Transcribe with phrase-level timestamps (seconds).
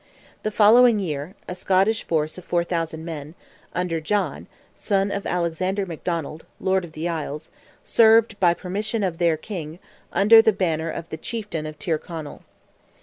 [0.41, 3.35] The following year, a Scottish force of 4,000 men,
[3.75, 7.51] under John, son of Alexander McDonald, Lord of the Isles,
[7.83, 9.77] served, by permission of their King,
[10.11, 12.41] under the banner of the Chieftain of Tyrconnell.